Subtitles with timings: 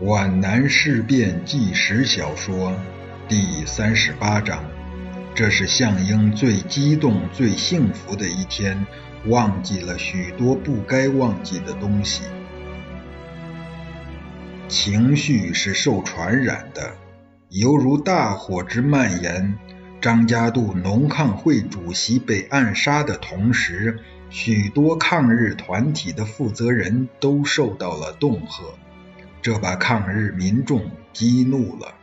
[0.00, 2.74] 皖南事变纪实小说
[3.28, 4.64] 第三十八章，
[5.36, 8.84] 这是项英最激动、最幸福的一天，
[9.26, 12.24] 忘记了许多不该忘记的东西。
[14.66, 16.96] 情绪是受传染的，
[17.50, 19.56] 犹如大火之蔓延。
[20.00, 28.64] 张家渡农抗会主席被暗杀的同时，许多抗日团体的负责人都受到了恫吓。
[29.44, 31.94] 这把抗日民众激怒了。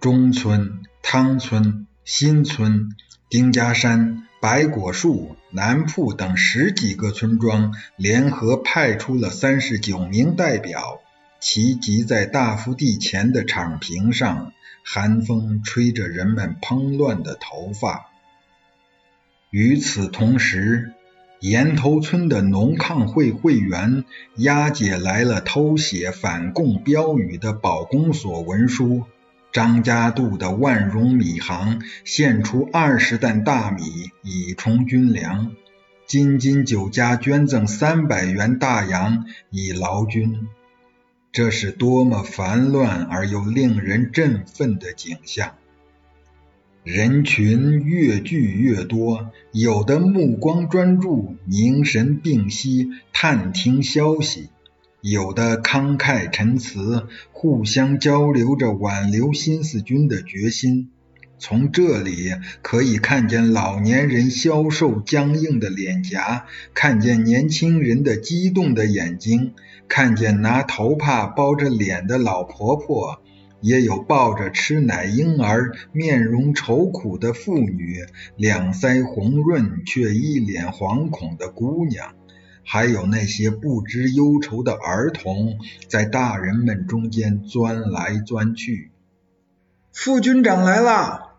[0.00, 2.90] 中村、汤村、新村、
[3.30, 11.00] 丁家山、白果树、南铺等十几个村庄联合派出了三十九名代表，
[11.40, 14.52] 齐集在大福地前的场坪上，
[14.84, 18.10] 寒风吹着人们蓬乱的头发。
[19.48, 20.92] 与此同时，
[21.40, 24.04] 岩头村的农抗会会员
[24.36, 29.04] 押解来了偷写反共标语的保公所文书。
[29.52, 35.52] 张家渡的万荣米行献出二十担大米以充军粮。
[36.06, 40.48] 金金酒家捐赠三百元大洋以劳军。
[41.30, 45.54] 这是多么烦乱而又令人振奋的景象！
[46.84, 54.50] 人群越聚越多，有的目光专注、凝神屏息，探听消息；
[55.00, 60.90] 有的慷慨陈词，互相交流着挽留新四军的决心。
[61.38, 69.54] 从这里可以看见老年人消瘦僵硬的脸颊，看见年轻人的激动的眼睛，
[69.88, 73.22] 看见拿头帕包着脸的老婆婆。
[73.60, 78.06] 也有抱着吃奶婴儿、面容愁苦的妇女，
[78.36, 82.14] 两腮红润却一脸惶恐的姑娘，
[82.64, 88.92] 还有那些不知忧愁的儿童，在大人们中间钻来钻去。
[89.92, 91.38] 副军长来了！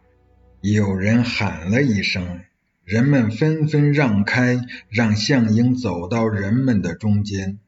[0.61, 2.41] 有人喊了一声，
[2.83, 4.59] 人们纷纷让开，
[4.89, 7.59] 让项英走到人们的中间。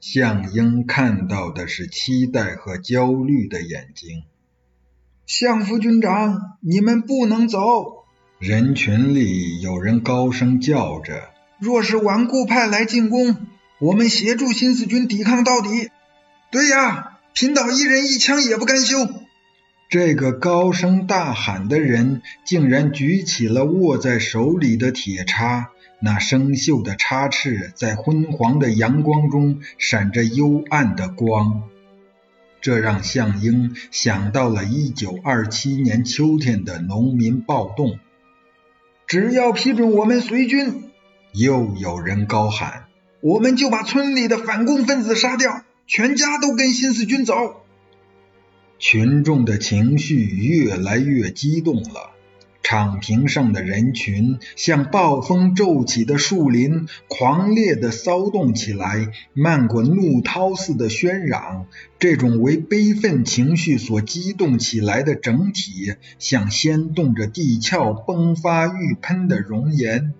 [0.00, 4.22] 向英看到的是期待和焦虑的眼睛。
[5.26, 8.04] 向副军长，你们不能走！
[8.38, 13.36] 人群里有人高声叫着：“若是顽固派来进攻，
[13.80, 15.90] 我们协助新四军抵抗到底。”
[16.52, 19.08] 对呀，贫道一人一枪也不甘休。
[19.88, 25.70] 这个高声大喊的人，竟然举起了握在手里的铁叉。
[26.06, 31.64] 那生锈的叉翅在昏黄的阳光中闪着幽暗的光，
[32.60, 37.98] 这让项英想到了1927年秋天的农民暴动。
[39.08, 40.84] 只要批准我们随军，
[41.32, 42.84] 又有人高喊，
[43.20, 47.64] 我们就把村里的反共分子杀掉，全家都跟新四军走。
[48.78, 52.12] 群众的情绪越来越激动了。
[52.68, 61.66] 场坪上的人群像暴风骤起的树林，狂烈地骚动起来，漫过怒涛似的喧嚷。
[62.00, 70.12] 这种为悲愤情绪所激动起来的整体，像掀动着地壳迸发欲喷的熔岩。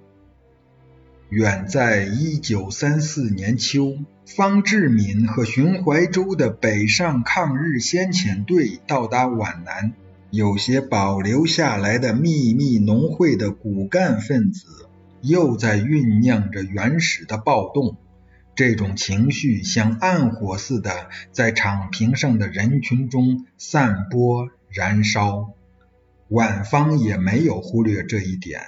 [1.29, 9.95] 远在一九三四年秋，方志敏和荀怀洲的北上抗日先遣队到达皖南。
[10.37, 14.67] 有些保留下来的秘密农会的骨干分子，
[15.23, 17.97] 又在酝酿着原始的暴动。
[18.55, 25.53] 这种情绪像暗火似的在场坪上的人群中散播、燃烧。
[26.29, 28.61] 晚方也没有忽略这一点。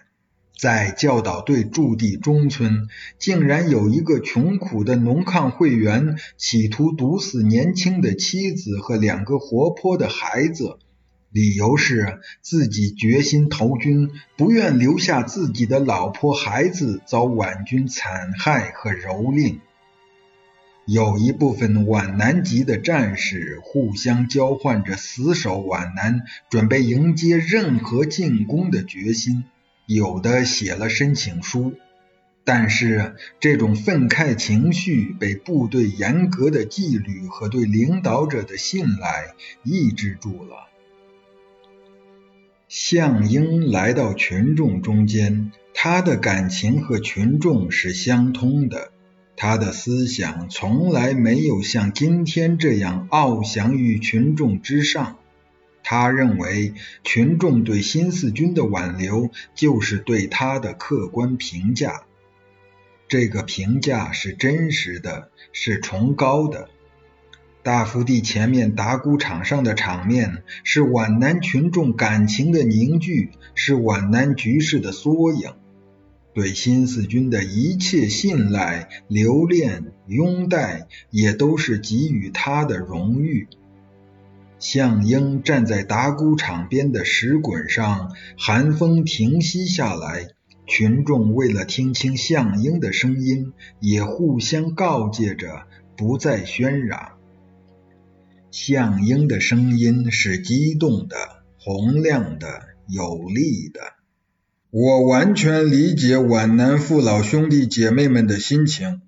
[0.59, 10.79] 在教导队驻地中村，竟然有一个穷苦的农抗会员，企图毒死年轻的妻子和两个活泼的孩子。
[11.31, 19.59] 理由是自己决心投军，不愿留下自己的老婆孩子遭皖军残害和蹂躏。
[20.87, 29.45] 有一部分皖南籍的战士互相交换着死守皖南、准备迎接任何进攻的决心，
[29.85, 31.75] 有的写了申请书，
[32.43, 40.69] 但是这种愤慨情绪被部队严格的纪律和对领导者的信赖抑制住了。
[42.69, 48.93] 项英来到群众中间，他的感情和群众是相通的。
[49.37, 55.17] 他的思想从来没有像今天这样傲翔于群众之上。
[55.83, 56.75] 他认为，
[57.05, 62.03] 群众对新四军的挽留就是对他的客观评价。
[63.07, 66.69] 这个评价是真实的，是崇高的。
[67.69, 75.53] 大福地前面打鼓场上的场面，是皖南群众感情的凝聚，是皖南局势的缩影。
[76.33, 83.49] 对新四军的一切信赖、留恋、拥戴，也都是给予他的荣誉。
[84.59, 90.29] 项英站在打鼓场边的石滚上，寒风停息下来，
[90.67, 95.67] 群众为了听清项英的声音，也互相告诫着，
[95.99, 97.18] 不再喧嚷。
[98.51, 101.17] 向英的声音是激动的、
[101.59, 103.81] 洪亮的、有力的。
[104.71, 109.01] 我完全理解皖南父老兄弟姐妹们的心情。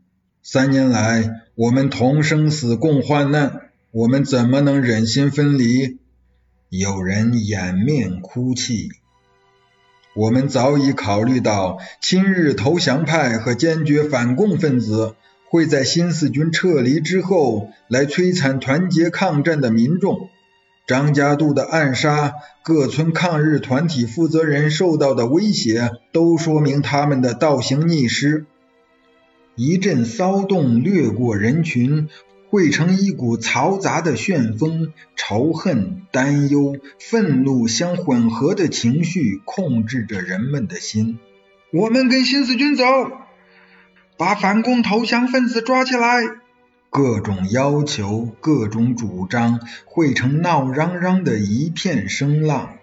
[0.42, 5.98] 三年来，我们同生死共患难，我们怎么能忍心分离？
[6.70, 8.88] 有人掩面哭泣。
[10.14, 15.14] 我们早已考虑到亲日投降派和坚决反共分子。
[15.50, 20.30] 会在新四军撤离之后来摧残团结抗战的民众。
[20.86, 28.46] 张家渡的暗杀，各村抗日团体负责人受到的威胁，都说明他们的倒行逆施。
[29.56, 32.08] 一阵骚动掠过人群，
[32.48, 41.18] 汇成一股嘈杂的旋风，仇恨、担忧、愤怒相混合的情绪控制着人们的心。
[41.72, 42.84] 我们跟新四军走。
[44.20, 46.20] 把反共投降分子抓起来！
[46.90, 52.74] 各种要求、各种主张汇成闹嚷嚷的一片声浪。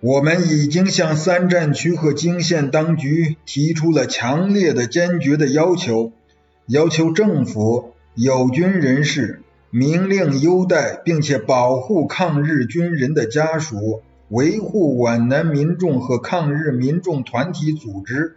[0.00, 6.12] 我们已经向三战区和泾县当局提出了强烈的、坚决的要求，
[6.66, 14.00] 要求政府、友军人士明令优待并且保护抗日军人的家属，
[14.30, 18.36] 维护皖南民众和抗日民众团体组织。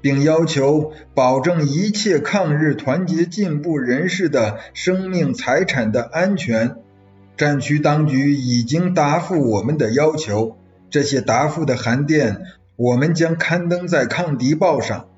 [0.00, 6.76] 并要求保证一切抗日团结进步人士的生命财产的安全。
[7.36, 10.56] 战区当局已经答复我们的要求，
[10.90, 12.42] 这些答复的函电
[12.76, 15.08] 我们将刊登在抗敌报上。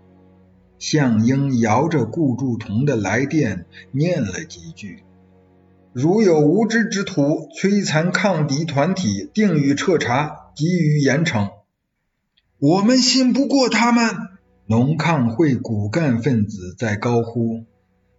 [0.78, 5.02] 项英摇着顾祝同的来电，念了几句
[5.92, 11.50] ：“如有无知之徒摧残抗敌团体，定予彻查，给予严惩。”
[12.58, 14.04] 我们信不过他们。
[14.70, 17.64] 农抗会骨干分子在高呼：“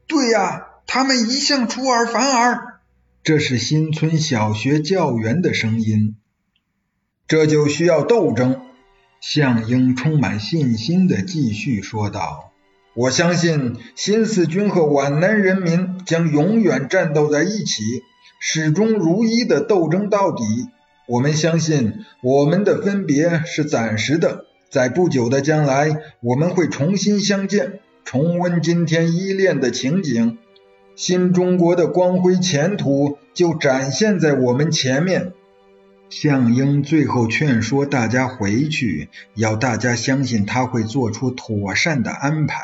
[0.05, 2.81] 对呀，他们一向出尔反尔。”
[3.23, 6.17] 这是新村小学教员的声音。
[7.25, 8.59] 这就需要斗争。
[9.21, 12.51] 项英充满信心地继续说道
[12.95, 18.03] ：“我相信新四军和皖南人民将永远战斗在一起，
[18.41, 20.43] 始终如一的斗争到底。
[21.07, 30.37] 我们相信，我们的分别是暂时的。”在不久的将来，我们会重新相见，重温今天依恋的情景，
[30.95, 35.33] 新中国的光辉前途就展现在我们前面。
[36.09, 42.61] 项英最后劝说大家回去，要大家相信他会做出妥善的安排。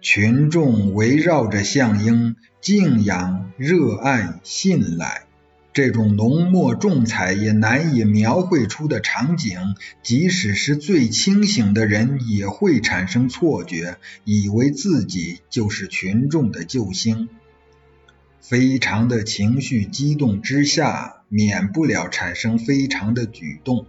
[0.00, 5.27] 群众围绕着项英，敬仰、热爱、信赖。
[5.78, 17.28] 这种浓墨重彩也难以描绘出的场景，即使是最清醒的人也会产生错觉，以为自己就是群众的救星。
[18.40, 23.86] 非常的情绪激动之下，免不了产生非常的举动。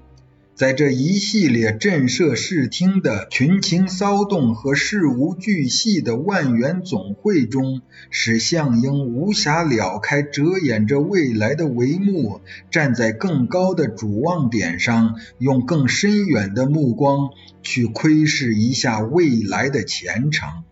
[0.60, 17.30] 在这一系列震慑视听的群情骚动和事无巨细的万元总会中，使项英无暇了开遮掩着未来的帷幕，站在更高的主望点上，用更深远的目光
[17.64, 20.66] 去窥视一下未来的前程。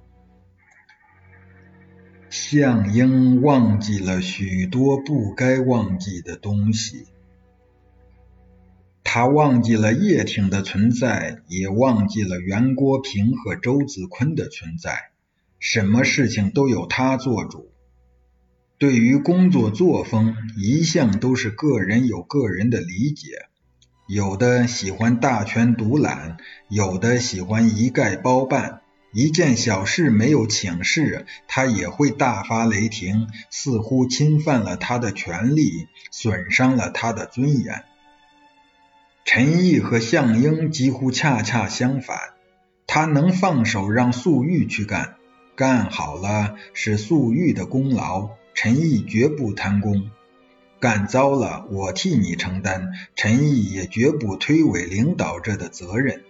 [2.29, 7.05] 项英忘记了许多不该忘记的东西。
[9.09, 15.11] 他忘记了叶挺的存在，也忘记了袁国平和周子坤的存在。
[15.59, 17.71] 什么事情都由他做主。
[18.77, 23.47] 对于工作作风，一向都是个人有个人的理解。
[24.07, 26.35] 有的喜欢大权独揽，
[26.67, 28.81] 有的喜欢一概包办。
[29.13, 37.85] 一件小事没有请示，他也会大发雷霆，似乎侵犯了他的权利，损伤了他的尊严。
[39.29, 42.17] 陈毅和项英几乎恰恰相反，
[42.87, 45.15] 他能放手让粟裕去干，
[45.53, 50.09] 干好了是粟裕的功劳，陈毅绝不贪功；
[50.79, 56.23] 干糟了，我替你承担，陈毅也绝不推诿领导者的责任。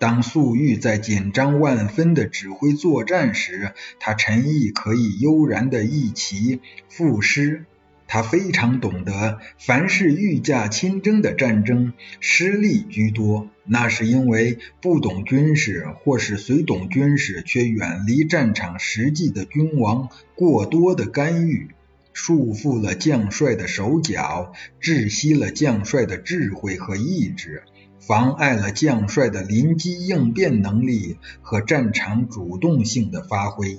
[0.00, 7.66] 当粟裕在紧张万分的指挥作战时，他陈毅可以悠然的一旗赋诗。
[8.12, 13.48] 他非常懂得，凡是御驾亲征的战争，失利居多。
[13.64, 21.68] 那是因为不懂军事，或是虽懂军事却远离战场实际的君王过多的干预，
[22.12, 27.62] 束缚了将帅的手脚，窒息了将帅的智慧和意志，
[28.00, 33.78] 妨碍了将帅的临机应变能力和战场主动性的发挥。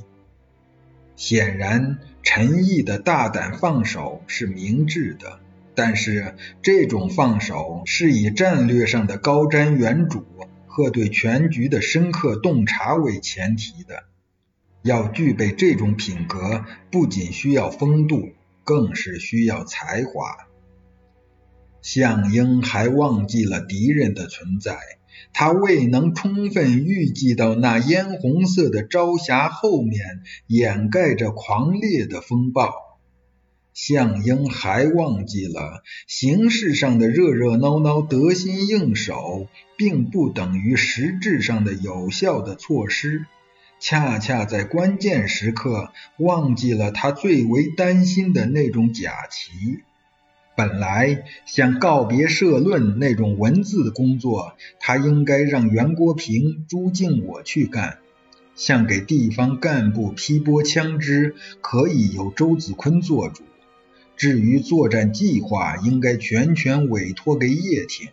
[1.18, 5.40] 显然，陈毅的大胆放手是明智的，
[5.76, 10.24] 但是这种放手是以战略上的高瞻远瞩
[10.68, 14.04] 和对全局的深刻洞察为前提的。
[14.84, 18.30] 要具备这种品格，不仅需要风度，
[18.64, 20.48] 更是需要才华。
[21.82, 24.80] 项英还忘记了敌人的存在。
[25.34, 32.74] 他未能充分预计到那嫣红色的朝霞后面掩盖着狂烈的风暴。
[33.74, 43.26] 项英还忘记了，形式上的热热闹闹、得心应手，并不等于实质上的有效的措施。
[43.80, 49.80] 恰恰在关键时刻，忘记了他最为担心的那种假旗。
[50.62, 57.98] 本来像告别社论那种文字的工作，他应该让袁国平、朱静我去干；
[58.56, 63.42] 像给地方干部批拨枪支，可以由周子坤做主。
[64.16, 68.10] 至于作战计划，应该全权委托给叶挺。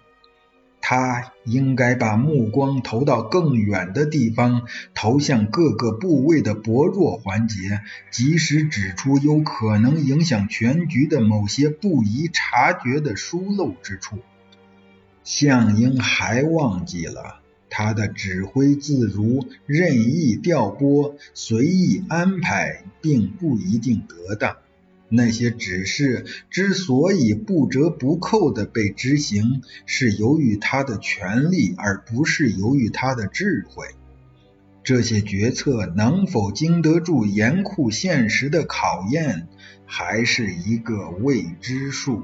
[0.90, 4.62] 他应该把目光投到更远的地方，
[4.94, 14.20] 投向各个部位的薄弱环节，及时指出有可能影响全局的某些不宜察觉的疏漏之处。
[15.24, 24.56] 项英还忘记了，他的指挥自如、任意调拨、随意安排，并不一定得当。
[25.08, 33.86] 那些指示之所以不折不扣地被执行，是由于他的权力，而不是由于他的智慧。
[34.84, 39.46] 这些决策能否经得住严酷现实的考验，
[39.84, 42.22] 还是一个未知数。